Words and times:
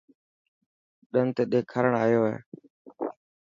ڏنت 1.13 1.37
ڏيکارڻ 1.51 1.91
ايو 2.03 2.21
هي. 2.29 2.35